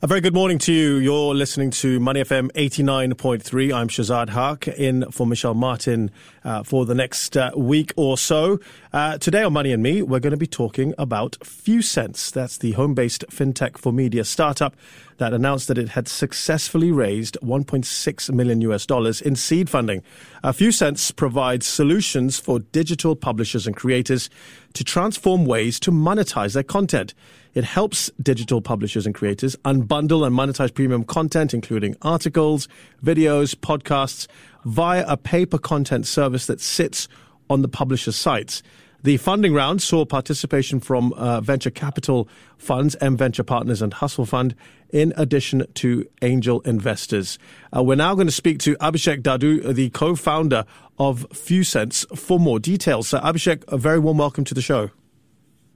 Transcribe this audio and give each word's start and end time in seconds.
A 0.00 0.06
very 0.06 0.20
good 0.20 0.32
morning 0.32 0.58
to 0.58 0.72
you. 0.72 0.98
You're 0.98 1.34
listening 1.34 1.72
to 1.72 1.98
Money 1.98 2.20
FM 2.20 2.52
89.3. 2.52 3.74
I'm 3.74 3.88
Shazad 3.88 4.28
Haq 4.28 4.68
in 4.68 5.10
for 5.10 5.26
Michelle 5.26 5.54
Martin 5.54 6.12
uh, 6.44 6.62
for 6.62 6.86
the 6.86 6.94
next 6.94 7.36
uh, 7.36 7.50
week 7.56 7.92
or 7.96 8.16
so. 8.16 8.60
Uh, 8.92 9.18
today 9.18 9.42
on 9.42 9.52
Money 9.52 9.72
and 9.72 9.82
Me, 9.82 10.02
we're 10.02 10.20
going 10.20 10.30
to 10.30 10.36
be 10.36 10.46
talking 10.46 10.94
about 10.98 11.36
FewCents. 11.40 12.30
That's 12.30 12.58
the 12.58 12.72
home 12.72 12.94
based 12.94 13.24
fintech 13.28 13.76
for 13.76 13.92
media 13.92 14.22
startup 14.22 14.76
that 15.16 15.34
announced 15.34 15.66
that 15.66 15.78
it 15.78 15.88
had 15.88 16.06
successfully 16.06 16.92
raised 16.92 17.36
1.6 17.42 18.32
million 18.32 18.60
US 18.60 18.86
dollars 18.86 19.20
in 19.20 19.34
seed 19.34 19.68
funding. 19.68 20.04
Uh, 20.44 20.52
FewCents 20.52 21.14
provides 21.16 21.66
solutions 21.66 22.38
for 22.38 22.60
digital 22.60 23.16
publishers 23.16 23.66
and 23.66 23.74
creators 23.74 24.30
to 24.74 24.84
transform 24.84 25.44
ways 25.44 25.80
to 25.80 25.90
monetize 25.90 26.54
their 26.54 26.62
content. 26.62 27.14
It 27.58 27.64
helps 27.64 28.08
digital 28.22 28.60
publishers 28.60 29.04
and 29.04 29.12
creators 29.12 29.56
unbundle 29.64 30.24
and 30.24 30.32
monetize 30.32 30.72
premium 30.72 31.02
content, 31.02 31.52
including 31.52 31.96
articles, 32.02 32.68
videos, 33.02 33.56
podcasts, 33.56 34.28
via 34.64 35.04
a 35.08 35.16
pay 35.16 35.44
per 35.44 35.58
content 35.58 36.06
service 36.06 36.46
that 36.46 36.60
sits 36.60 37.08
on 37.50 37.62
the 37.62 37.68
publisher's 37.68 38.14
sites. 38.14 38.62
The 39.02 39.16
funding 39.16 39.54
round 39.54 39.82
saw 39.82 40.04
participation 40.04 40.78
from 40.78 41.12
uh, 41.14 41.40
venture 41.40 41.72
capital 41.72 42.28
funds, 42.58 42.94
M 43.00 43.16
Venture 43.16 43.42
Partners 43.42 43.82
and 43.82 43.92
Hustle 43.92 44.24
Fund, 44.24 44.54
in 44.90 45.12
addition 45.16 45.66
to 45.74 46.08
angel 46.22 46.60
investors. 46.60 47.40
Uh, 47.76 47.82
we're 47.82 47.96
now 47.96 48.14
going 48.14 48.28
to 48.28 48.32
speak 48.32 48.60
to 48.60 48.76
Abhishek 48.76 49.22
Dadu, 49.22 49.74
the 49.74 49.90
co-founder 49.90 50.64
of 51.00 51.28
FewCents, 51.30 52.06
for 52.16 52.38
more 52.38 52.60
details. 52.60 53.08
So, 53.08 53.18
Abhishek, 53.18 53.64
a 53.66 53.76
very 53.76 53.98
warm 53.98 54.18
welcome 54.18 54.44
to 54.44 54.54
the 54.54 54.62
show. 54.62 54.90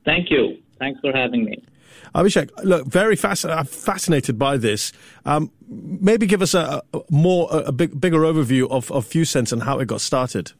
Thank 0.04 0.30
you. 0.30 0.58
Thanks 0.78 1.00
for 1.00 1.12
having 1.12 1.44
me. 1.44 1.64
Abhishek, 2.14 2.50
look, 2.64 2.86
very 2.86 3.16
fasc- 3.16 3.68
fascinated 3.68 4.38
by 4.38 4.56
this. 4.56 4.92
Um, 5.24 5.50
maybe 5.68 6.26
give 6.26 6.42
us 6.42 6.54
a, 6.54 6.82
a 6.92 7.00
more 7.10 7.48
a 7.50 7.72
big, 7.72 8.00
bigger 8.00 8.20
overview 8.20 8.70
of, 8.70 8.90
of 8.90 9.06
FewCents 9.06 9.52
and 9.52 9.62
how 9.62 9.78
it 9.78 9.86
got 9.86 10.00
started. 10.00 10.52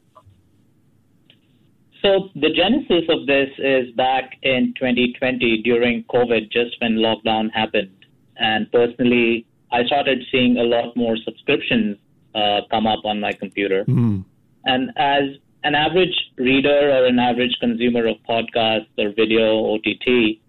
So 2.03 2.29
the 2.35 2.49
genesis 2.49 3.05
of 3.07 3.25
this 3.27 3.49
is 3.59 3.91
back 3.95 4.37
in 4.43 4.73
2020 4.77 5.61
during 5.63 6.03
COVID, 6.05 6.51
just 6.51 6.75
when 6.81 6.97
lockdown 6.97 7.49
happened. 7.53 8.05
And 8.35 8.69
personally, 8.71 9.45
I 9.71 9.85
started 9.85 10.21
seeing 10.29 10.57
a 10.57 10.63
lot 10.63 10.97
more 10.97 11.15
subscriptions 11.23 11.97
uh, 12.35 12.61
come 12.69 12.87
up 12.87 13.05
on 13.05 13.21
my 13.21 13.31
computer. 13.31 13.85
Mm. 13.85 14.25
And 14.65 14.91
as 14.97 15.23
an 15.63 15.75
average 15.75 16.15
reader 16.37 16.91
or 16.91 17.05
an 17.05 17.19
average 17.19 17.55
consumer 17.61 18.05
of 18.07 18.17
podcasts 18.27 18.87
or 18.97 19.13
video, 19.15 19.73
OTT, 19.75 20.39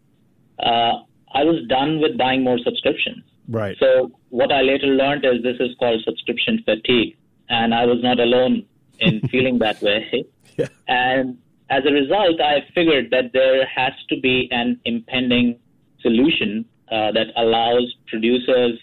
uh, 0.59 1.03
I 1.35 1.43
was 1.43 1.65
done 1.69 2.01
with 2.01 2.17
buying 2.17 2.45
more 2.45 2.59
subscriptions. 2.59 3.25
Right. 3.49 3.77
So 3.79 4.13
what 4.31 4.53
I 4.53 4.63
later 4.63 4.87
learned 4.87 5.25
is 5.25 5.43
this 5.43 5.57
is 5.61 5.77
called 5.79 6.03
subscription 6.05 6.63
fatigue, 6.65 7.17
and 7.49 7.75
I 7.75 7.85
was 7.85 8.03
not 8.03 8.19
alone 8.21 8.65
in 9.01 9.21
feeling 9.31 9.59
that 9.59 9.81
way. 9.83 10.25
Yeah. 10.57 10.69
And 10.87 11.39
as 11.69 11.83
a 11.85 11.91
result, 11.91 12.41
I 12.41 12.65
figured 12.77 13.11
that 13.11 13.33
there 13.33 13.67
has 13.67 13.93
to 14.09 14.21
be 14.21 14.49
an 14.53 14.79
impending 14.85 15.59
solution 16.01 16.65
uh, 16.93 17.11
that 17.11 17.29
allows 17.37 17.93
producers 18.07 18.79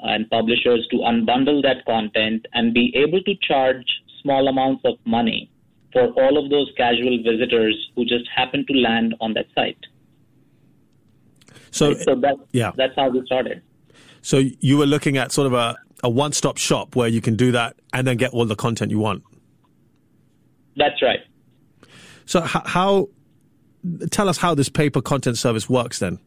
and 0.00 0.30
publishers 0.30 0.86
to 0.92 0.96
unbundle 0.98 1.62
that 1.62 1.84
content 1.84 2.46
and 2.54 2.72
be 2.72 2.94
able 2.96 3.22
to 3.24 3.34
charge 3.42 3.84
small 4.22 4.48
amounts 4.48 4.82
of 4.86 4.94
money 5.04 5.50
for 5.92 6.08
all 6.12 6.42
of 6.42 6.50
those 6.50 6.70
casual 6.76 7.18
visitors 7.22 7.90
who 7.96 8.04
just 8.04 8.26
happen 8.34 8.64
to 8.66 8.72
land 8.72 9.14
on 9.20 9.34
that 9.34 9.46
site. 9.54 9.84
So, 11.70 11.94
so 11.94 12.14
that, 12.16 12.36
yeah. 12.52 12.72
that's 12.76 12.94
how 12.96 13.08
we 13.08 13.24
started. 13.26 13.62
So 14.22 14.42
you 14.60 14.76
were 14.76 14.86
looking 14.86 15.16
at 15.16 15.32
sort 15.32 15.46
of 15.46 15.52
a, 15.52 15.76
a 16.02 16.10
one-stop 16.10 16.58
shop 16.58 16.96
where 16.96 17.08
you 17.08 17.20
can 17.20 17.36
do 17.36 17.52
that 17.52 17.76
and 17.92 18.06
then 18.06 18.16
get 18.16 18.32
all 18.32 18.44
the 18.44 18.56
content 18.56 18.90
you 18.90 18.98
want. 18.98 19.22
That's 20.76 21.00
right. 21.02 21.20
So 22.26 22.40
how, 22.40 22.62
how 22.64 23.08
tell 24.10 24.28
us 24.28 24.38
how 24.38 24.54
this 24.54 24.68
pay 24.68 24.90
per 24.90 25.00
content 25.00 25.38
service 25.38 25.68
works 25.68 25.98
then? 25.98 26.18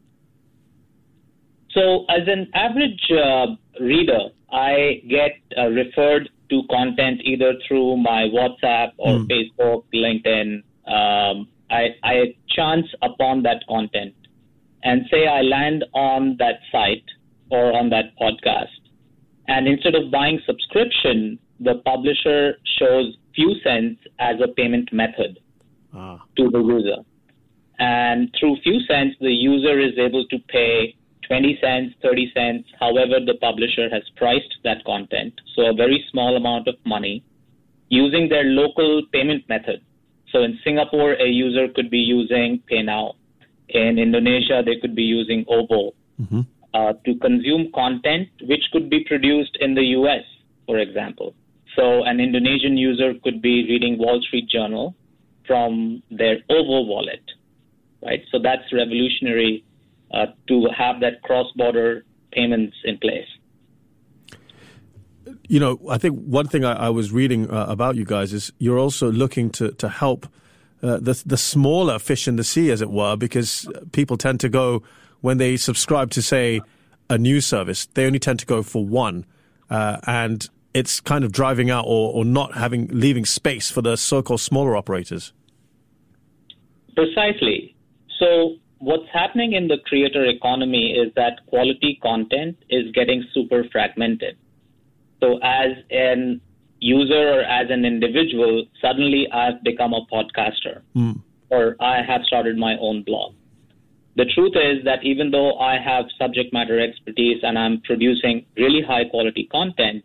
So 1.70 2.04
as 2.08 2.28
an 2.28 2.50
average 2.54 3.10
uh, 3.10 3.46
reader, 3.80 4.28
I 4.52 5.02
get 5.08 5.32
uh, 5.58 5.68
referred 5.68 6.28
to 6.50 6.62
content 6.70 7.20
either 7.24 7.54
through 7.66 7.96
my 7.96 8.28
WhatsApp 8.32 8.92
or 8.98 9.18
mm. 9.18 9.28
Facebook, 9.28 9.84
LinkedIn. 9.92 10.62
Um, 10.86 11.48
I, 11.70 11.96
I 12.04 12.36
chance 12.48 12.86
upon 13.02 13.42
that 13.42 13.64
content 13.68 14.14
and 14.84 15.02
say 15.10 15.26
I 15.26 15.40
land 15.42 15.84
on 15.94 16.36
that 16.38 16.60
site 16.70 17.04
or 17.50 17.76
on 17.76 17.90
that 17.90 18.16
podcast. 18.20 18.80
And 19.48 19.66
instead 19.66 19.94
of 19.94 20.10
buying 20.10 20.40
subscription, 20.46 21.38
the 21.60 21.82
publisher 21.84 22.54
shows 22.78 23.16
FewCents 23.36 23.98
as 24.18 24.36
a 24.42 24.48
payment 24.48 24.92
method 24.92 25.38
ah. 25.94 26.22
to 26.36 26.50
the 26.50 26.58
user. 26.58 27.02
And 27.78 28.34
through 28.38 28.56
FewCents, 28.64 29.18
the 29.20 29.32
user 29.32 29.80
is 29.80 29.98
able 29.98 30.26
to 30.28 30.38
pay 30.48 30.94
20 31.26 31.58
cents, 31.60 31.94
30 32.02 32.32
cents, 32.34 32.68
however 32.78 33.18
the 33.24 33.34
publisher 33.40 33.88
has 33.90 34.02
priced 34.16 34.54
that 34.62 34.84
content. 34.84 35.32
So 35.56 35.66
a 35.66 35.74
very 35.74 36.04
small 36.10 36.36
amount 36.36 36.68
of 36.68 36.74
money 36.84 37.24
using 37.88 38.28
their 38.28 38.44
local 38.44 39.02
payment 39.12 39.48
method. 39.48 39.80
So 40.32 40.42
in 40.42 40.58
Singapore, 40.64 41.14
a 41.14 41.26
user 41.26 41.68
could 41.74 41.90
be 41.90 41.98
using 41.98 42.62
PayNow. 42.70 43.14
In 43.68 43.98
Indonesia, 43.98 44.62
they 44.64 44.76
could 44.80 44.94
be 44.94 45.02
using 45.02 45.44
Ovo 45.48 45.92
mm-hmm. 46.20 46.40
uh, 46.74 46.92
to 47.04 47.14
consume 47.16 47.70
content 47.74 48.28
which 48.42 48.64
could 48.72 48.90
be 48.90 49.04
produced 49.04 49.56
in 49.60 49.74
the 49.74 49.84
US, 49.98 50.24
for 50.66 50.78
example. 50.78 51.34
So 51.76 52.04
an 52.04 52.20
Indonesian 52.20 52.76
user 52.76 53.14
could 53.22 53.42
be 53.42 53.66
reading 53.68 53.98
Wall 53.98 54.20
Street 54.22 54.48
Journal 54.48 54.94
from 55.46 56.02
their 56.10 56.36
OVO 56.48 56.82
wallet, 56.82 57.22
right? 58.02 58.20
So 58.30 58.38
that's 58.38 58.62
revolutionary 58.72 59.64
uh, 60.12 60.26
to 60.48 60.68
have 60.76 61.00
that 61.00 61.22
cross-border 61.22 62.04
payments 62.32 62.76
in 62.84 62.98
place. 62.98 63.26
You 65.48 65.60
know, 65.60 65.80
I 65.90 65.98
think 65.98 66.18
one 66.20 66.46
thing 66.48 66.64
I, 66.64 66.86
I 66.86 66.88
was 66.90 67.12
reading 67.12 67.50
uh, 67.50 67.66
about 67.68 67.96
you 67.96 68.04
guys 68.04 68.32
is 68.32 68.52
you're 68.58 68.78
also 68.78 69.10
looking 69.10 69.50
to 69.50 69.72
to 69.72 69.88
help 69.88 70.26
uh, 70.84 70.98
the 70.98 71.20
the 71.24 71.36
smaller 71.36 71.98
fish 71.98 72.28
in 72.28 72.36
the 72.36 72.44
sea, 72.44 72.70
as 72.70 72.80
it 72.82 72.90
were, 72.90 73.16
because 73.16 73.66
people 73.92 74.16
tend 74.16 74.38
to 74.40 74.48
go 74.48 74.82
when 75.22 75.38
they 75.38 75.56
subscribe 75.56 76.10
to 76.10 76.20
say 76.20 76.60
a 77.08 77.16
news 77.16 77.46
service, 77.46 77.86
they 77.94 78.06
only 78.06 78.18
tend 78.18 78.38
to 78.38 78.46
go 78.46 78.62
for 78.62 78.84
one, 78.84 79.24
uh, 79.70 79.96
and 80.06 80.48
it's 80.74 81.00
kind 81.00 81.24
of 81.24 81.32
driving 81.32 81.70
out 81.70 81.84
or, 81.86 82.12
or 82.12 82.24
not 82.24 82.54
having 82.54 82.88
leaving 82.88 83.24
space 83.24 83.70
for 83.70 83.80
the 83.80 83.96
so-called 83.96 84.40
smaller 84.40 84.76
operators. 84.76 85.32
Precisely. 86.94 87.74
So 88.18 88.56
what's 88.78 89.08
happening 89.12 89.54
in 89.54 89.68
the 89.68 89.78
creator 89.86 90.24
economy 90.26 90.92
is 90.92 91.12
that 91.14 91.46
quality 91.46 91.98
content 92.02 92.56
is 92.68 92.92
getting 92.92 93.24
super 93.32 93.64
fragmented. 93.72 94.36
So 95.20 95.38
as 95.42 95.72
an 95.90 96.40
user 96.80 97.40
or 97.40 97.40
as 97.42 97.70
an 97.70 97.84
individual, 97.84 98.66
suddenly 98.80 99.26
I've 99.32 99.62
become 99.62 99.94
a 99.94 100.04
podcaster 100.12 100.82
mm. 100.94 101.20
or 101.50 101.76
I 101.80 102.02
have 102.02 102.22
started 102.26 102.56
my 102.56 102.76
own 102.78 103.02
blog. 103.02 103.34
The 104.16 104.26
truth 104.26 104.52
is 104.54 104.84
that 104.84 105.02
even 105.02 105.30
though 105.30 105.58
I 105.58 105.78
have 105.78 106.04
subject 106.18 106.52
matter 106.52 106.78
expertise 106.78 107.40
and 107.42 107.58
I'm 107.58 107.80
producing 107.80 108.46
really 108.56 108.82
high 108.82 109.06
quality 109.06 109.48
content, 109.50 110.04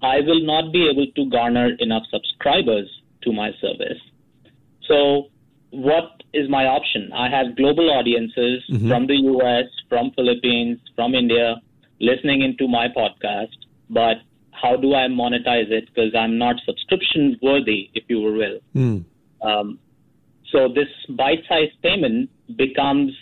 I 0.00 0.20
will 0.20 0.44
not 0.44 0.72
be 0.72 0.88
able 0.88 1.06
to 1.06 1.30
garner 1.30 1.70
enough 1.80 2.04
subscribers 2.10 2.88
to 3.22 3.32
my 3.32 3.50
service. 3.60 3.98
So, 4.86 5.28
what 5.70 6.22
is 6.32 6.48
my 6.48 6.66
option? 6.66 7.10
I 7.12 7.28
have 7.28 7.56
global 7.56 7.90
audiences 7.90 8.62
mm-hmm. 8.70 8.88
from 8.88 9.06
the 9.08 9.16
US, 9.16 9.64
from 9.88 10.12
Philippines, 10.12 10.78
from 10.94 11.14
India 11.14 11.56
listening 12.00 12.42
into 12.42 12.68
my 12.68 12.86
podcast, 12.88 13.56
but 13.90 14.18
how 14.60 14.76
do 14.76 14.94
I 14.94 15.08
monetize 15.08 15.70
it? 15.70 15.86
Because 15.86 16.14
I'm 16.14 16.38
not 16.38 16.56
subscription 16.64 17.38
worthy, 17.42 17.90
if 17.94 18.04
you 18.08 18.20
will. 18.20 18.58
Mm. 18.74 19.04
Um, 19.42 19.78
so 20.52 20.68
this 20.68 20.88
bite-sized 21.10 21.80
payment 21.82 22.30
becomes 22.56 23.12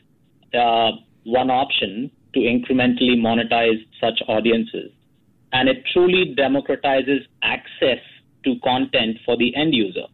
uh, 0.55 0.93
one 1.25 1.51
option 1.51 2.11
to 2.35 2.41
incrementally 2.41 3.17
monetize 3.17 3.85
such 4.01 4.21
audiences 4.29 4.93
and 5.53 5.69
it 5.69 5.85
truly 5.93 6.35
democratizes 6.37 7.21
access 7.43 7.99
to 8.45 8.57
content 8.63 9.19
for 9.25 9.37
the 9.37 9.55
end 9.57 9.75
user. 9.75 10.07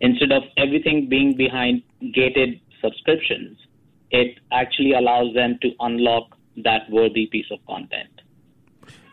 Instead 0.00 0.32
of 0.32 0.42
everything 0.56 1.08
being 1.08 1.36
behind 1.36 1.82
gated 2.12 2.60
subscriptions, 2.80 3.56
it 4.10 4.38
actually 4.50 4.92
allows 4.92 5.32
them 5.34 5.58
to 5.62 5.70
unlock 5.80 6.36
that 6.56 6.90
worthy 6.90 7.26
piece 7.26 7.46
of 7.50 7.64
content. 7.66 8.21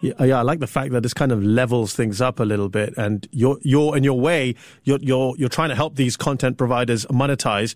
Yeah, 0.02 0.24
yeah, 0.24 0.40
I 0.40 0.44
like 0.44 0.60
the 0.60 0.68
fact 0.68 0.94
that 0.94 1.04
this 1.04 1.14
kind 1.14 1.32
of 1.32 1.44
levels 1.44 1.94
things 1.94 2.22
up 2.22 2.40
a 2.40 2.44
little 2.44 2.70
bit, 2.70 2.94
and 2.98 3.28
you're 3.32 3.58
you're 3.64 3.98
in 3.98 4.04
your 4.04 4.20
way, 4.20 4.56
you're 4.84 5.00
you're 5.02 5.36
you're 5.38 5.50
trying 5.50 5.70
to 5.70 5.76
help 5.76 5.96
these 5.96 6.16
content 6.16 6.58
providers 6.58 7.06
monetize 7.08 7.76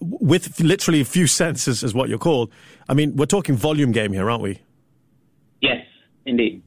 with 0.00 0.60
literally 0.60 1.00
a 1.00 1.04
few 1.04 1.26
cents, 1.26 1.66
is, 1.66 1.82
is 1.82 1.94
what 1.94 2.08
you're 2.08 2.18
called. 2.18 2.52
I 2.88 2.94
mean, 2.94 3.16
we're 3.16 3.26
talking 3.26 3.56
volume 3.56 3.92
game 3.92 4.12
here, 4.12 4.30
aren't 4.30 4.42
we? 4.42 4.60
Yes, 5.60 5.84
indeed. 6.26 6.62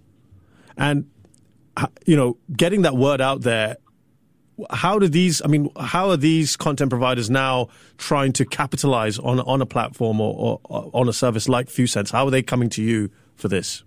And 0.77 1.10
uh, 1.77 1.88
you 2.06 2.15
know, 2.15 2.38
getting 2.56 2.81
that 2.81 2.95
word 2.95 3.21
out 3.21 3.42
there. 3.42 3.77
How 4.71 4.98
do 4.98 5.07
these? 5.07 5.42
I 5.44 5.48
mean, 5.48 5.69
how 5.80 6.10
are 6.10 6.18
these 6.18 6.57
content 6.57 6.89
providers 6.89 7.30
now 7.30 7.69
trying 7.98 8.33
to 8.33 8.45
capitalize 8.45 9.19
on 9.19 9.39
on 9.42 9.62
a 9.62 9.68
platform 9.68 10.19
or, 10.19 10.33
or, 10.36 10.60
or 10.63 10.92
on 10.94 11.07
a 11.07 11.13
service 11.13 11.48
like 11.48 11.68
FewCents? 11.68 12.12
How 12.12 12.25
are 12.25 12.31
they 12.31 12.42
coming 12.42 12.69
to 12.71 12.81
you 12.81 13.12
for 13.36 13.48
this? 13.48 13.83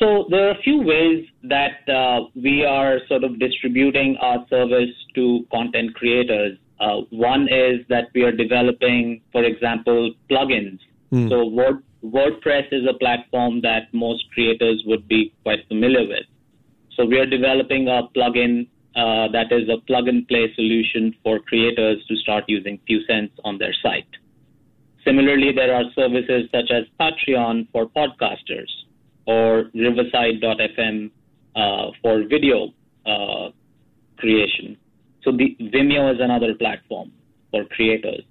So 0.00 0.24
there 0.30 0.48
are 0.48 0.52
a 0.52 0.62
few 0.62 0.80
ways 0.80 1.26
that 1.42 1.86
uh, 1.86 2.22
we 2.34 2.64
are 2.64 3.00
sort 3.06 3.22
of 3.22 3.38
distributing 3.38 4.16
our 4.22 4.46
service 4.48 4.94
to 5.14 5.46
content 5.52 5.94
creators. 5.94 6.56
Uh, 6.80 7.02
one 7.10 7.42
is 7.52 7.84
that 7.90 8.08
we 8.14 8.22
are 8.22 8.32
developing, 8.32 9.20
for 9.30 9.44
example, 9.44 10.14
plugins. 10.30 10.78
Mm. 11.12 11.28
So 11.28 11.44
Word, 11.44 11.82
WordPress 12.02 12.72
is 12.72 12.86
a 12.88 12.94
platform 12.94 13.60
that 13.60 13.92
most 13.92 14.24
creators 14.32 14.82
would 14.86 15.06
be 15.06 15.34
quite 15.42 15.68
familiar 15.68 16.08
with. 16.08 16.24
So 16.96 17.04
we 17.04 17.18
are 17.18 17.26
developing 17.26 17.88
a 17.88 18.08
plugin 18.16 18.68
uh, 18.96 19.28
that 19.32 19.52
is 19.52 19.68
a 19.68 19.84
plug 19.86 20.08
and 20.08 20.26
play 20.26 20.50
solution 20.54 21.14
for 21.22 21.40
creators 21.40 22.02
to 22.06 22.16
start 22.16 22.44
using 22.48 22.80
FewCents 22.88 23.32
on 23.44 23.58
their 23.58 23.74
site. 23.82 24.08
Similarly, 25.04 25.52
there 25.52 25.74
are 25.74 25.84
services 25.94 26.48
such 26.50 26.70
as 26.70 26.84
Patreon 26.98 27.68
for 27.70 27.86
podcasters 27.86 28.68
or 29.30 29.70
Riverside.fm 29.74 31.10
uh, 31.54 31.86
for 32.02 32.24
video 32.34 32.72
uh, 33.06 33.50
creation. 34.18 34.76
So 35.22 35.32
the 35.32 35.56
Vimeo 35.60 36.12
is 36.14 36.20
another 36.20 36.54
platform 36.54 37.12
for 37.50 37.64
creators. 37.66 38.22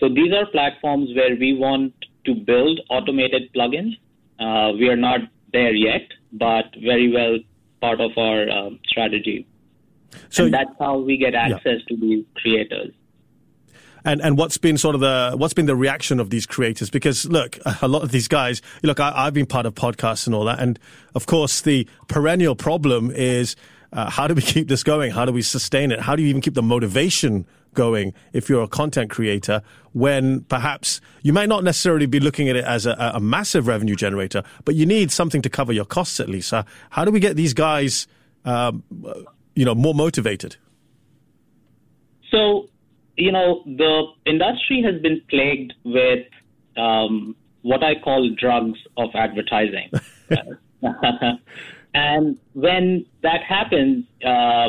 So 0.00 0.08
these 0.08 0.32
are 0.32 0.46
platforms 0.46 1.10
where 1.14 1.36
we 1.36 1.50
want 1.54 1.92
to 2.26 2.34
build 2.34 2.80
automated 2.88 3.52
plugins. 3.54 3.94
Uh, 4.38 4.72
we 4.72 4.88
are 4.88 4.96
not 4.96 5.20
there 5.52 5.74
yet, 5.74 6.06
but 6.32 6.66
very 6.82 7.12
well 7.12 7.38
part 7.80 8.00
of 8.00 8.12
our 8.16 8.48
um, 8.50 8.80
strategy. 8.86 9.46
So 10.30 10.44
and 10.44 10.54
that's 10.54 10.76
how 10.78 10.98
we 10.98 11.16
get 11.16 11.34
access 11.34 11.80
yeah. 11.82 11.88
to 11.88 11.96
these 12.00 12.24
creators 12.36 12.92
and 14.04 14.20
and 14.20 14.36
what's 14.38 14.58
been 14.58 14.78
sort 14.78 14.94
of 14.94 15.00
the 15.00 15.34
what's 15.36 15.54
been 15.54 15.66
the 15.66 15.76
reaction 15.76 16.20
of 16.20 16.30
these 16.30 16.46
creators? 16.46 16.90
Because 16.90 17.24
look, 17.26 17.58
a 17.82 17.88
lot 17.88 18.02
of 18.02 18.10
these 18.10 18.28
guys, 18.28 18.62
look, 18.82 19.00
I, 19.00 19.24
have 19.24 19.34
been 19.34 19.46
part 19.46 19.66
of 19.66 19.74
podcasts 19.74 20.26
and 20.26 20.34
all 20.34 20.44
that, 20.44 20.60
and 20.60 20.78
of 21.14 21.26
course 21.26 21.60
the 21.60 21.86
perennial 22.08 22.54
problem 22.54 23.10
is. 23.10 23.56
Uh, 23.90 24.10
how 24.10 24.26
do 24.26 24.34
we 24.34 24.42
keep 24.54 24.68
this 24.68 24.82
going? 24.82 25.10
How 25.10 25.24
do 25.24 25.32
we 25.32 25.40
sustain 25.40 25.92
it? 25.92 25.98
How 25.98 26.14
do 26.14 26.22
you 26.22 26.28
even 26.28 26.42
keep 26.42 26.52
the 26.52 26.62
motivation 26.62 27.46
going 27.72 28.12
if 28.32 28.48
you're 28.48 28.62
a 28.62 28.68
content 28.68 29.08
creator 29.08 29.62
when 29.92 30.42
perhaps 30.42 31.00
you 31.22 31.32
might 31.32 31.48
not 31.48 31.64
necessarily 31.64 32.06
be 32.06 32.20
looking 32.20 32.48
at 32.48 32.56
it 32.56 32.64
as 32.64 32.86
a, 32.86 33.12
a 33.14 33.20
massive 33.20 33.66
revenue 33.66 33.94
generator, 33.94 34.42
but 34.64 34.74
you 34.74 34.84
need 34.84 35.10
something 35.10 35.40
to 35.42 35.48
cover 35.48 35.72
your 35.72 35.84
costs 35.84 36.20
at 36.20 36.28
least. 36.28 36.52
Uh, 36.52 36.64
how 36.90 37.04
do 37.04 37.10
we 37.10 37.20
get 37.20 37.36
these 37.36 37.54
guys, 37.54 38.06
um, 38.44 38.82
you 39.54 39.64
know, 39.64 39.74
more 39.74 39.94
motivated? 39.94 40.56
So 42.30 42.68
you 43.18 43.32
know, 43.32 43.62
the 43.66 44.04
industry 44.26 44.82
has 44.82 45.00
been 45.02 45.20
plagued 45.28 45.74
with 45.84 46.26
um, 46.76 47.34
what 47.62 47.82
I 47.82 47.96
call 47.96 48.30
drugs 48.38 48.78
of 48.96 49.10
advertising. 49.14 49.90
and 51.94 52.38
when 52.52 53.04
that 53.22 53.42
happens, 53.42 54.04
uh, 54.24 54.68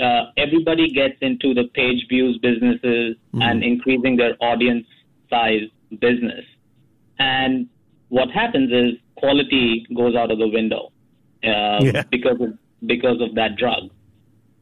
uh, 0.00 0.30
everybody 0.36 0.90
gets 0.90 1.14
into 1.22 1.54
the 1.54 1.64
page 1.74 2.06
views 2.08 2.38
businesses 2.42 3.16
mm-hmm. 3.16 3.42
and 3.42 3.64
increasing 3.64 4.16
their 4.16 4.36
audience 4.40 4.86
size 5.30 5.62
business. 5.98 6.44
And 7.18 7.68
what 8.10 8.30
happens 8.30 8.70
is 8.70 9.00
quality 9.16 9.86
goes 9.96 10.14
out 10.14 10.30
of 10.30 10.38
the 10.38 10.48
window 10.48 10.92
uh, 11.42 11.80
yeah. 11.80 12.02
because 12.10 12.40
of 12.40 12.58
because 12.86 13.20
of 13.20 13.34
that 13.34 13.56
drug. 13.56 13.90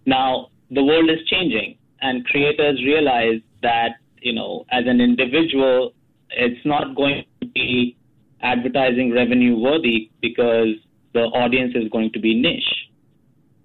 Now 0.06 0.50
the 0.70 0.84
world 0.84 1.10
is 1.10 1.18
changing 1.26 1.76
and 2.00 2.24
creators 2.26 2.82
realize 2.84 3.40
that 3.62 3.96
you 4.20 4.32
know 4.32 4.64
as 4.70 4.84
an 4.86 5.00
individual 5.00 5.92
it's 6.30 6.64
not 6.64 6.94
going 6.96 7.24
to 7.40 7.46
be 7.48 7.96
advertising 8.42 9.12
revenue 9.12 9.56
worthy 9.56 10.10
because 10.20 10.74
the 11.14 11.20
audience 11.20 11.72
is 11.74 11.88
going 11.90 12.12
to 12.12 12.20
be 12.20 12.34
niche. 12.34 12.90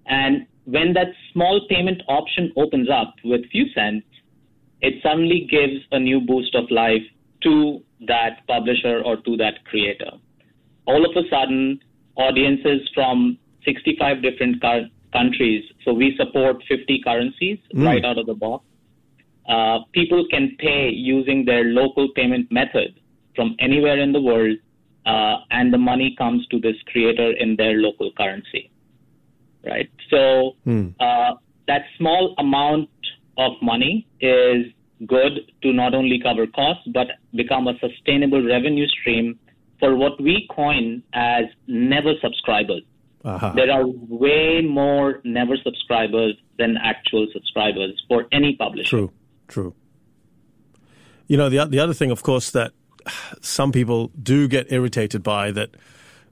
And 0.06 0.46
when 0.64 0.94
that 0.94 1.08
small 1.32 1.60
payment 1.68 2.02
option 2.08 2.52
opens 2.56 2.88
up 2.88 3.14
with 3.24 3.42
few 3.50 3.66
cents 3.74 4.06
it 4.82 4.94
suddenly 5.02 5.46
gives 5.48 5.84
a 5.92 5.98
new 5.98 6.20
boost 6.20 6.54
of 6.54 6.70
life 6.70 7.02
to 7.42 7.80
that 8.06 8.46
publisher 8.48 9.00
or 9.04 9.16
to 9.18 9.36
that 9.36 9.64
creator. 9.64 10.10
All 10.86 11.04
of 11.08 11.16
a 11.16 11.28
sudden 11.30 11.80
audiences 12.16 12.88
from 12.92 13.38
65 13.64 14.22
different 14.22 14.60
countries. 15.12 15.64
So 15.84 15.92
we 15.92 16.14
support 16.16 16.62
50 16.68 17.02
currencies 17.04 17.58
mm. 17.74 17.84
right 17.84 18.04
out 18.04 18.18
of 18.18 18.26
the 18.26 18.34
box. 18.34 18.64
Uh, 19.48 19.80
people 19.92 20.24
can 20.30 20.56
pay 20.58 20.88
using 20.90 21.44
their 21.44 21.64
local 21.64 22.08
payment 22.14 22.50
method 22.50 22.98
from 23.34 23.56
anywhere 23.58 23.98
in 23.98 24.12
the 24.12 24.20
world, 24.20 24.56
uh, 25.06 25.38
and 25.50 25.72
the 25.72 25.78
money 25.78 26.14
comes 26.16 26.46
to 26.48 26.60
this 26.60 26.76
creator 26.86 27.32
in 27.32 27.56
their 27.56 27.74
local 27.74 28.12
currency. 28.16 28.70
Right. 29.64 29.90
So 30.10 30.56
mm. 30.66 30.94
uh, 31.00 31.34
that 31.66 31.82
small 31.98 32.34
amount 32.38 32.88
of 33.38 33.52
money 33.62 34.06
is 34.20 34.66
good 35.06 35.50
to 35.62 35.72
not 35.72 35.94
only 35.94 36.20
cover 36.20 36.46
costs 36.46 36.86
but 36.92 37.08
become 37.34 37.66
a 37.66 37.74
sustainable 37.78 38.44
revenue 38.44 38.86
stream 38.86 39.38
for 39.80 39.96
what 39.96 40.20
we 40.20 40.48
coin 40.54 41.02
as 41.12 41.44
never 41.66 42.12
subscribers. 42.20 42.82
Uh-huh. 43.24 43.52
There 43.54 43.70
are 43.70 43.86
way 43.86 44.62
more 44.62 45.20
never 45.24 45.56
subscribers 45.56 46.34
than 46.58 46.76
actual 46.76 47.26
subscribers 47.32 48.02
for 48.08 48.26
any 48.32 48.56
publisher. 48.56 48.88
True, 48.88 49.12
true. 49.48 49.74
You 51.28 51.36
know, 51.36 51.48
the, 51.48 51.64
the 51.66 51.78
other 51.78 51.94
thing, 51.94 52.10
of 52.10 52.22
course, 52.22 52.50
that 52.50 52.72
some 53.40 53.72
people 53.72 54.10
do 54.20 54.48
get 54.48 54.70
irritated 54.70 55.22
by 55.22 55.52
that, 55.52 55.70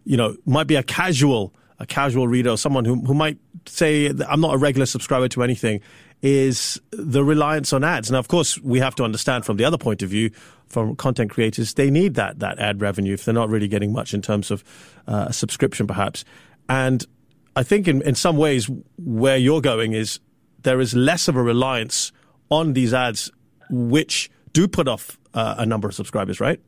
you 0.04 0.16
know, 0.16 0.36
might 0.44 0.66
be 0.66 0.76
a 0.76 0.82
casual, 0.82 1.54
a 1.78 1.86
casual 1.86 2.28
reader, 2.28 2.50
or 2.50 2.58
someone 2.58 2.84
who, 2.84 3.00
who 3.04 3.14
might 3.14 3.38
say, 3.66 4.12
I'm 4.28 4.40
not 4.40 4.54
a 4.54 4.58
regular 4.58 4.86
subscriber 4.86 5.28
to 5.28 5.42
anything, 5.42 5.80
is 6.22 6.78
the 6.90 7.24
reliance 7.24 7.72
on 7.72 7.82
ads. 7.82 8.10
Now, 8.10 8.18
of 8.18 8.28
course, 8.28 8.58
we 8.58 8.80
have 8.80 8.94
to 8.96 9.04
understand 9.04 9.46
from 9.46 9.56
the 9.56 9.64
other 9.64 9.78
point 9.78 10.02
of 10.02 10.10
view, 10.10 10.30
from 10.66 10.94
content 10.96 11.30
creators, 11.30 11.74
they 11.74 11.90
need 11.90 12.14
that, 12.14 12.38
that 12.40 12.58
ad 12.58 12.80
revenue 12.80 13.14
if 13.14 13.24
they're 13.24 13.34
not 13.34 13.48
really 13.48 13.68
getting 13.68 13.92
much 13.92 14.14
in 14.14 14.22
terms 14.22 14.50
of 14.50 14.62
uh, 15.08 15.26
a 15.28 15.32
subscription, 15.32 15.86
perhaps. 15.86 16.24
And 16.70 17.04
I 17.56 17.64
think 17.64 17.88
in, 17.88 18.00
in 18.02 18.14
some 18.14 18.36
ways 18.36 18.70
where 18.96 19.36
you're 19.36 19.60
going 19.60 19.92
is 19.92 20.20
there 20.62 20.80
is 20.80 20.94
less 20.94 21.26
of 21.26 21.34
a 21.34 21.42
reliance 21.42 22.12
on 22.48 22.74
these 22.74 22.94
ads, 22.94 23.28
which 23.70 24.30
do 24.52 24.68
put 24.68 24.86
off 24.86 25.18
uh, 25.34 25.56
a 25.58 25.66
number 25.66 25.88
of 25.88 25.94
subscribers, 25.94 26.38
right? 26.38 26.60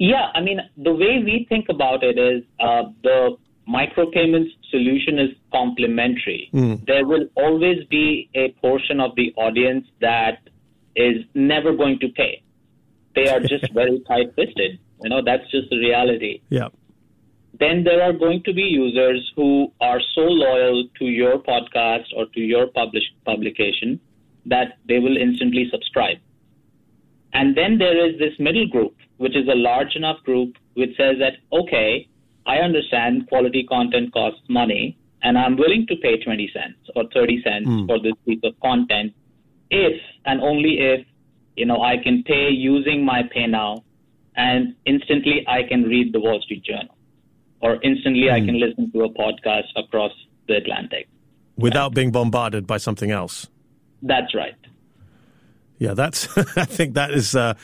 Yeah, 0.00 0.26
I 0.34 0.40
mean, 0.40 0.60
the 0.76 0.92
way 0.92 1.22
we 1.24 1.46
think 1.48 1.66
about 1.68 2.02
it 2.02 2.18
is 2.18 2.42
uh, 2.58 2.84
the 3.04 3.36
micropayments 3.68 4.50
solution 4.70 5.20
is 5.20 5.30
complementary. 5.52 6.50
Mm. 6.52 6.84
There 6.86 7.06
will 7.06 7.28
always 7.36 7.84
be 7.88 8.28
a 8.34 8.50
portion 8.60 9.00
of 9.00 9.14
the 9.14 9.32
audience 9.36 9.86
that 10.00 10.40
is 10.96 11.24
never 11.34 11.76
going 11.76 12.00
to 12.00 12.08
pay. 12.08 12.42
They 13.14 13.28
are 13.28 13.40
just 13.40 13.72
very 13.72 14.02
tight 14.08 14.34
fisted. 14.34 14.80
You 15.02 15.10
know, 15.10 15.22
that's 15.24 15.48
just 15.52 15.70
the 15.70 15.78
reality. 15.78 16.40
Yeah 16.48 16.68
then 17.60 17.84
there 17.84 18.02
are 18.02 18.12
going 18.12 18.42
to 18.44 18.52
be 18.52 18.62
users 18.62 19.32
who 19.34 19.72
are 19.80 20.00
so 20.14 20.20
loyal 20.20 20.84
to 20.98 21.06
your 21.06 21.38
podcast 21.38 22.06
or 22.16 22.26
to 22.26 22.40
your 22.40 22.68
publish, 22.68 23.02
publication 23.24 24.00
that 24.46 24.78
they 24.86 24.98
will 24.98 25.16
instantly 25.16 25.68
subscribe. 25.70 26.18
And 27.32 27.56
then 27.56 27.78
there 27.78 28.08
is 28.08 28.18
this 28.18 28.32
middle 28.38 28.66
group, 28.68 28.94
which 29.16 29.36
is 29.36 29.48
a 29.48 29.54
large 29.54 29.96
enough 29.96 30.22
group 30.24 30.56
which 30.74 30.96
says 30.96 31.16
that, 31.18 31.34
okay, 31.52 32.08
I 32.46 32.58
understand 32.58 33.28
quality 33.28 33.64
content 33.64 34.12
costs 34.12 34.40
money, 34.48 34.96
and 35.22 35.36
I'm 35.36 35.56
willing 35.56 35.86
to 35.88 35.96
pay 35.96 36.22
20 36.22 36.50
cents 36.54 36.78
or 36.94 37.04
30 37.12 37.42
cents 37.42 37.68
mm. 37.68 37.86
for 37.86 38.00
this 38.00 38.14
piece 38.24 38.40
of 38.44 38.58
content 38.60 39.12
if 39.70 40.00
and 40.24 40.40
only 40.40 40.78
if 40.78 41.06
you 41.56 41.66
know 41.66 41.82
I 41.82 41.96
can 42.02 42.22
pay 42.22 42.48
using 42.48 43.04
my 43.04 43.22
pay 43.22 43.46
now 43.46 43.84
and 44.36 44.74
instantly 44.86 45.44
I 45.46 45.62
can 45.68 45.82
read 45.82 46.12
the 46.12 46.20
Wall 46.20 46.40
Street 46.40 46.64
Journal 46.64 46.96
or 47.60 47.78
instantly 47.82 48.26
mm. 48.28 48.32
I 48.32 48.40
can 48.40 48.54
hmm. 48.54 48.60
listen 48.60 48.92
to 48.92 49.04
a 49.04 49.10
podcast 49.10 49.68
across 49.76 50.12
the 50.46 50.56
Atlantic. 50.56 51.08
Without 51.56 51.94
being 51.94 52.12
bombarded 52.12 52.66
by 52.66 52.76
something 52.76 53.10
else. 53.10 53.48
That's 54.02 54.34
right. 54.34 54.54
Yeah, 55.78 55.94
that's. 55.94 56.36
I 56.56 56.64
think 56.64 56.94
that 56.94 57.10
is. 57.10 57.34
Uh, 57.34 57.54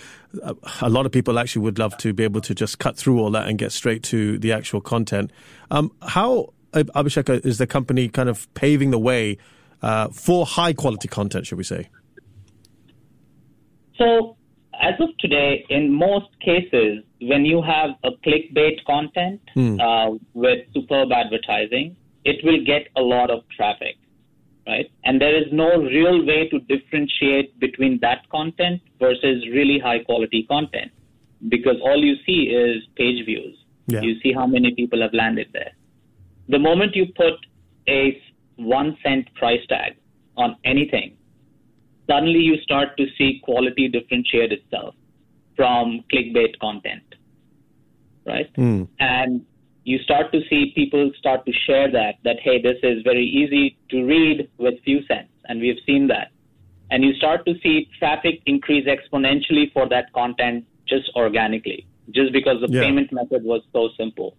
a 0.80 0.88
lot 0.88 1.06
of 1.06 1.12
people 1.12 1.38
actually 1.38 1.62
would 1.62 1.78
love 1.78 1.96
to 1.98 2.12
be 2.12 2.24
able 2.24 2.40
to 2.40 2.54
just 2.54 2.80
cut 2.80 2.96
through 2.96 3.20
all 3.20 3.30
that 3.30 3.46
and 3.46 3.56
get 3.56 3.70
straight 3.70 4.02
to 4.04 4.36
the 4.38 4.52
actual 4.52 4.80
content. 4.80 5.30
Um, 5.70 5.92
how 6.02 6.52
Abhishek 6.72 7.44
is 7.46 7.58
the 7.58 7.66
company 7.66 8.08
kind 8.08 8.28
of 8.28 8.52
paving 8.54 8.90
the 8.90 8.98
way 8.98 9.38
uh, 9.82 10.08
for 10.08 10.44
high 10.44 10.72
quality 10.72 11.08
content, 11.08 11.46
should 11.46 11.58
we 11.58 11.64
say? 11.64 11.88
So, 13.96 14.36
as 14.80 14.94
of 15.00 15.16
today, 15.18 15.64
in 15.68 15.92
most 15.92 16.28
cases, 16.40 17.04
when 17.20 17.44
you 17.44 17.62
have 17.62 17.90
a 18.04 18.10
clickbait 18.26 18.84
content 18.86 19.40
hmm. 19.54 19.80
uh, 19.80 20.10
with 20.34 20.66
superb 20.72 21.10
advertising, 21.12 21.96
it 22.24 22.44
will 22.44 22.64
get 22.64 22.88
a 22.96 23.00
lot 23.00 23.30
of 23.30 23.42
traffic, 23.54 23.96
right? 24.66 24.90
And 25.04 25.20
there 25.20 25.36
is 25.36 25.46
no 25.52 25.76
real 25.76 26.24
way 26.24 26.48
to 26.48 26.58
differentiate 26.60 27.58
between 27.60 27.98
that 28.00 28.28
content 28.30 28.80
versus 28.98 29.44
really 29.52 29.78
high 29.78 30.00
quality 30.00 30.46
content 30.48 30.90
because 31.48 31.76
all 31.82 32.02
you 32.02 32.16
see 32.24 32.44
is 32.44 32.82
page 32.96 33.24
views. 33.26 33.56
Yeah. 33.86 34.00
You 34.00 34.18
see 34.20 34.32
how 34.32 34.46
many 34.46 34.74
people 34.74 35.02
have 35.02 35.12
landed 35.12 35.48
there. 35.52 35.72
The 36.48 36.58
moment 36.58 36.96
you 36.96 37.06
put 37.14 37.34
a 37.88 38.20
one 38.56 38.96
cent 39.02 39.32
price 39.34 39.60
tag 39.68 39.96
on 40.36 40.56
anything, 40.64 41.16
suddenly 42.08 42.40
you 42.40 42.60
start 42.60 42.96
to 42.96 43.06
see 43.16 43.40
quality 43.42 43.88
differentiate 43.88 44.52
itself 44.52 44.94
from 45.56 46.04
clickbait 46.12 46.58
content, 46.60 47.02
right? 48.26 48.52
Mm. 48.56 48.88
And 48.98 49.44
you 49.84 49.98
start 49.98 50.32
to 50.32 50.40
see 50.48 50.72
people 50.74 51.10
start 51.18 51.44
to 51.46 51.52
share 51.52 51.90
that, 51.92 52.16
that, 52.24 52.36
hey, 52.40 52.60
this 52.60 52.78
is 52.82 53.02
very 53.02 53.24
easy 53.26 53.76
to 53.90 54.04
read 54.04 54.48
with 54.58 54.74
few 54.84 55.04
cents. 55.06 55.28
And 55.44 55.60
we've 55.60 55.78
seen 55.86 56.08
that. 56.08 56.30
And 56.90 57.04
you 57.04 57.14
start 57.14 57.44
to 57.46 57.54
see 57.62 57.88
traffic 57.98 58.40
increase 58.46 58.86
exponentially 58.86 59.72
for 59.72 59.88
that 59.88 60.12
content 60.12 60.66
just 60.86 61.10
organically, 61.16 61.86
just 62.10 62.32
because 62.32 62.60
the 62.60 62.68
yeah. 62.68 62.82
payment 62.82 63.12
method 63.12 63.44
was 63.44 63.62
so 63.72 63.90
simple. 63.96 64.36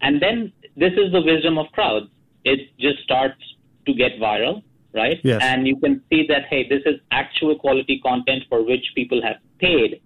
And 0.00 0.20
then 0.20 0.52
this 0.76 0.92
is 0.92 1.12
the 1.12 1.20
wisdom 1.20 1.58
of 1.58 1.66
crowds. 1.72 2.06
It 2.44 2.76
just 2.78 3.00
starts 3.02 3.40
to 3.86 3.94
get 3.94 4.18
viral, 4.20 4.62
right? 4.94 5.18
Yes. 5.22 5.40
And 5.42 5.66
you 5.66 5.76
can 5.76 6.02
see 6.10 6.26
that, 6.28 6.44
hey, 6.48 6.68
this 6.68 6.82
is 6.86 7.00
actual 7.10 7.58
quality 7.58 8.00
content 8.02 8.44
for 8.48 8.64
which 8.64 8.84
people 8.94 9.22
have 9.22 9.36
paid 9.58 10.00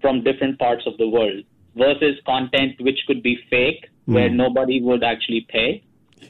from 0.00 0.22
different 0.24 0.58
parts 0.58 0.84
of 0.86 0.96
the 0.98 1.08
world 1.08 1.44
versus 1.76 2.16
content 2.26 2.80
which 2.80 2.98
could 3.06 3.22
be 3.22 3.38
fake 3.48 3.88
mm. 4.08 4.14
where 4.14 4.30
nobody 4.30 4.80
would 4.80 5.04
actually 5.04 5.46
pay 5.48 5.82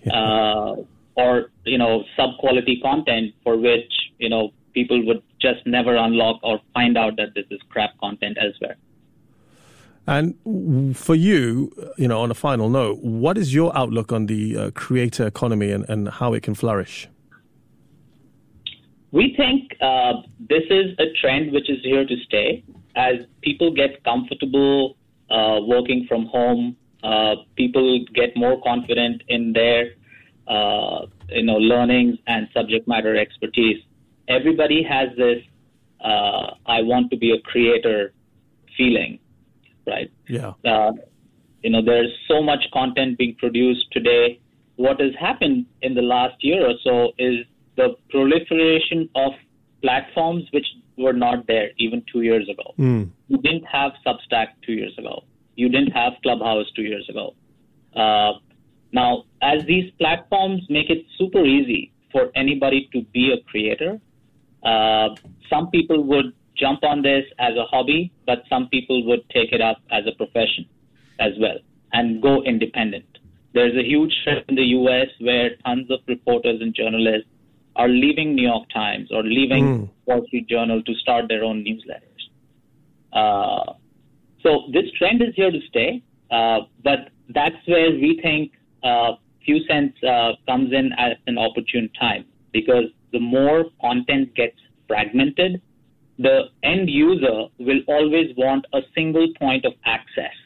yeah. 0.05 0.13
uh, 0.13 0.77
or 1.17 1.51
you 1.65 1.79
know 1.79 2.05
sub 2.17 2.31
quality 2.39 2.79
content 2.83 3.33
for 3.43 3.57
which 3.57 3.93
you 4.19 4.29
know 4.29 4.51
people 4.75 5.05
would 5.07 5.23
just 5.41 5.67
never 5.67 5.97
unlock 5.97 6.39
or 6.43 6.61
find 6.75 6.99
out 6.99 7.17
that 7.17 7.35
this 7.35 7.47
is 7.51 7.61
crap 7.71 7.91
content 7.99 8.37
elsewhere 8.41 8.77
and 10.07 10.35
for 10.97 11.15
you, 11.15 11.73
you 11.97 12.09
know, 12.09 12.21
on 12.23 12.33
a 12.33 12.35
final 12.35 12.69
note, 12.69 12.99
what 12.99 13.39
is 13.39 13.55
your 13.55 13.71
outlook 13.77 14.11
on 14.11 14.27
the 14.27 14.57
uh, 14.57 14.71
creator 14.73 15.25
economy 15.27 15.71
and, 15.71 15.89
and 15.89 16.09
how 16.09 16.33
it 16.33 16.43
can 16.43 16.55
flourish? 16.55 17.07
We 19.13 19.35
think 19.37 19.77
uh, 19.81 20.23
this 20.39 20.65
is 20.71 20.95
a 20.99 21.13
trend 21.21 21.53
which 21.53 21.69
is 21.69 21.79
here 21.83 22.07
to 22.07 22.17
stay. 22.25 22.65
As 22.97 23.17
people 23.43 23.73
get 23.73 24.03
comfortable 24.05 24.97
uh, 25.31 25.61
working 25.63 26.07
from 26.09 26.27
home, 26.27 26.77
uh, 27.03 27.37
people 27.57 28.05
get 28.15 28.37
more 28.37 28.61
confident 28.63 29.23
in 29.29 29.53
their, 29.53 29.95
uh, 30.47 31.07
you 31.29 31.43
know, 31.43 31.57
learnings 31.57 32.19
and 32.27 32.49
subject 32.55 32.87
matter 32.87 33.17
expertise. 33.17 33.83
Everybody 34.29 34.83
has 34.83 35.09
this 35.17 35.43
uh, 36.01 36.55
"I 36.67 36.83
want 36.83 37.11
to 37.11 37.17
be 37.17 37.33
a 37.33 37.41
creator" 37.41 38.13
feeling 38.77 39.19
right? 39.87 40.11
Yeah. 40.29 40.53
Uh, 40.65 40.93
you 41.63 41.71
know, 41.71 41.85
there's 41.85 42.13
so 42.29 42.43
much 42.43 42.65
content 42.73 43.19
being 43.19 43.35
produced 43.37 43.87
today. 43.93 44.41
What 44.77 45.01
has 45.01 45.13
happened 45.19 45.67
in 45.83 45.95
the 45.95 46.03
last 46.03 46.43
year 46.43 46.67
or 46.67 46.75
so 46.83 47.13
is 47.19 47.45
the 47.81 47.89
proliferation 48.11 49.09
of 49.15 49.33
platforms 49.83 50.45
which 50.53 50.67
were 50.99 51.13
not 51.13 51.47
there 51.47 51.69
even 51.79 52.03
two 52.13 52.23
years 52.23 52.47
ago. 52.55 52.75
Mm. 52.79 53.11
You 53.29 53.39
didn't 53.39 53.65
have 53.65 53.93
Substack 54.07 54.49
two 54.67 54.73
years 54.73 54.95
ago. 54.99 55.25
You 55.57 55.69
didn't 55.69 55.93
have 55.93 56.13
Clubhouse 56.23 56.67
two 56.77 56.83
years 56.83 57.07
ago. 57.09 57.35
Uh, 57.95 58.33
now, 58.93 59.25
as 59.41 59.65
these 59.67 59.91
platforms 59.99 60.63
make 60.69 60.91
it 60.91 61.07
super 61.19 61.45
easy 61.45 61.93
for 62.13 62.31
anybody 62.35 62.89
to 62.93 63.03
be 63.15 63.33
a 63.33 63.41
creator, 63.51 64.01
uh, 64.63 65.09
some 65.49 65.71
people 65.71 66.05
would 66.05 66.35
jump 66.57 66.85
on 66.85 67.03
this 67.03 67.25
as 67.39 67.55
a 67.57 67.65
hobby, 67.65 68.13
but 68.27 68.43
some 68.49 68.69
people 68.69 69.07
would 69.07 69.23
take 69.31 69.53
it 69.53 69.63
up 69.63 69.79
as 69.91 70.05
a 70.07 70.15
profession 70.23 70.67
as 71.19 71.33
well 71.41 71.59
and 71.93 72.21
go 72.21 72.43
independent. 72.43 73.07
There's 73.55 73.77
a 73.77 73.83
huge 73.83 74.13
shift 74.25 74.49
in 74.49 74.57
the 74.57 74.69
US 74.81 75.09
where 75.19 75.57
tons 75.65 75.91
of 75.91 76.01
reporters 76.07 76.61
and 76.61 76.75
journalists 76.75 77.30
are 77.81 77.89
leaving 77.89 78.35
New 78.35 78.47
York 78.53 78.69
Times 78.75 79.09
or 79.11 79.23
leaving 79.23 79.65
mm. 79.65 79.91
Wall 80.07 80.23
Street 80.27 80.47
Journal 80.49 80.83
to 80.83 80.95
start 80.97 81.29
their 81.29 81.43
own 81.43 81.65
newsletters. 81.65 82.23
Uh, 83.21 83.73
so 84.43 84.65
this 84.73 84.85
trend 84.99 85.23
is 85.23 85.35
here 85.35 85.51
to 85.51 85.61
stay, 85.69 86.03
uh, 86.31 86.59
but 86.85 87.09
that's 87.31 87.57
where 87.67 87.91
we 87.91 88.21
think 88.23 88.53
uh, 88.83 89.13
few 89.47 89.59
cents 89.65 89.97
uh, 90.05 90.33
comes 90.47 90.73
in 90.73 90.93
at 90.99 91.17
an 91.27 91.39
opportune 91.39 91.89
time 91.99 92.27
because 92.53 92.85
the 93.13 93.21
more 93.21 93.65
content 93.81 94.35
gets 94.35 94.59
fragmented, 94.87 95.63
the 96.19 96.37
end 96.63 96.91
user 96.91 97.47
will 97.59 97.81
always 97.89 98.29
want 98.37 98.67
a 98.75 98.81
single 98.95 99.29
point 99.39 99.65
of 99.65 99.73
access. 99.87 100.37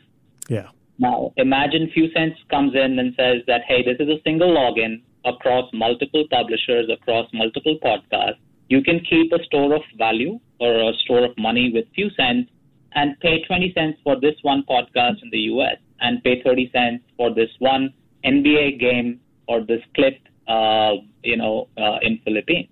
Yeah. 0.48 0.68
Now, 1.00 1.32
imagine 1.36 1.90
FewCents 1.96 2.36
comes 2.48 2.74
in 2.76 3.00
and 3.00 3.12
says 3.16 3.42
that, 3.48 3.62
hey, 3.66 3.82
this 3.82 3.96
is 3.98 4.08
a 4.08 4.22
single 4.22 4.54
login 4.54 5.02
across 5.24 5.70
multiple 5.72 6.24
publishers, 6.30 6.88
across 6.90 7.28
multiple 7.32 7.78
podcasts. 7.82 8.38
You 8.68 8.82
can 8.82 9.00
keep 9.00 9.32
a 9.32 9.42
store 9.44 9.74
of 9.74 9.82
value 9.96 10.40
or 10.60 10.90
a 10.90 10.92
store 11.04 11.24
of 11.24 11.36
money 11.36 11.70
with 11.72 11.84
few 11.94 12.10
cents 12.10 12.50
and 12.94 13.18
pay 13.20 13.42
20 13.44 13.72
cents 13.74 13.98
for 14.04 14.18
this 14.20 14.34
one 14.42 14.64
podcast 14.68 15.22
in 15.22 15.30
the 15.30 15.40
US 15.52 15.76
and 16.00 16.22
pay 16.22 16.42
30 16.42 16.70
cents 16.72 17.04
for 17.16 17.34
this 17.34 17.50
one 17.58 17.92
NBA 18.24 18.80
game 18.80 19.20
or 19.48 19.60
this 19.60 19.82
clip, 19.94 20.18
uh, 20.48 20.92
you 21.22 21.36
know, 21.36 21.68
uh, 21.76 21.98
in 22.02 22.18
Philippines. 22.24 22.68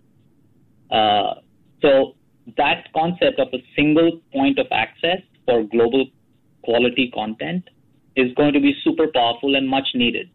Uh, 0.90 1.34
so 1.80 2.14
that 2.56 2.92
concept 2.94 3.38
of 3.38 3.48
a 3.52 3.62
single 3.76 4.20
point 4.32 4.58
of 4.58 4.66
access 4.70 5.20
for 5.46 5.64
global 5.64 6.06
quality 6.62 7.10
content 7.12 7.68
is 8.16 8.32
going 8.34 8.52
to 8.52 8.60
be 8.60 8.74
super 8.84 9.08
powerful 9.08 9.56
and 9.56 9.68
much 9.68 9.88
needed. 9.94 10.28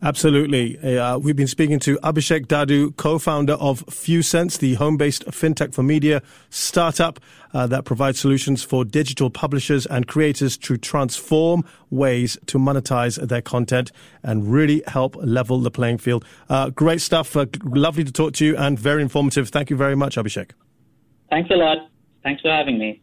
Absolutely. 0.00 0.78
Uh, 0.78 1.18
we've 1.18 1.34
been 1.34 1.48
speaking 1.48 1.80
to 1.80 1.96
Abhishek 2.04 2.46
Dadu, 2.46 2.94
co-founder 2.96 3.54
of 3.54 3.84
FewCents, 3.86 4.58
the 4.58 4.74
home-based 4.74 5.26
fintech 5.26 5.74
for 5.74 5.82
media 5.82 6.22
startup 6.50 7.18
uh, 7.52 7.66
that 7.66 7.84
provides 7.84 8.20
solutions 8.20 8.62
for 8.62 8.84
digital 8.84 9.28
publishers 9.28 9.86
and 9.86 10.06
creators 10.06 10.56
to 10.58 10.76
transform 10.76 11.64
ways 11.90 12.38
to 12.46 12.58
monetize 12.58 13.20
their 13.26 13.42
content 13.42 13.90
and 14.22 14.52
really 14.52 14.84
help 14.86 15.16
level 15.16 15.58
the 15.58 15.70
playing 15.70 15.98
field. 15.98 16.24
Uh, 16.48 16.70
great 16.70 17.00
stuff. 17.00 17.36
Uh, 17.36 17.46
lovely 17.64 18.04
to 18.04 18.12
talk 18.12 18.34
to 18.34 18.44
you 18.44 18.56
and 18.56 18.78
very 18.78 19.02
informative. 19.02 19.48
Thank 19.48 19.68
you 19.68 19.76
very 19.76 19.96
much, 19.96 20.14
Abhishek. 20.14 20.52
Thanks 21.28 21.50
a 21.50 21.56
lot. 21.56 21.78
Thanks 22.22 22.40
for 22.42 22.50
having 22.50 22.78
me. 22.78 23.02